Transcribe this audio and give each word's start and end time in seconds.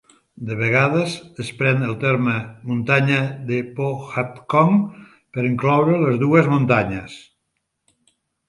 De 0.45 0.55
vegades 0.59 1.17
es 1.43 1.49
pren 1.59 1.83
el 1.87 1.91
terme 2.03 2.33
"Muntanya 2.71 3.19
de 3.51 3.61
Pohatcong" 3.81 4.81
per 5.37 5.47
incloure 5.53 6.03
les 6.09 6.21
dues 6.27 6.51
muntanyes. 6.57 7.23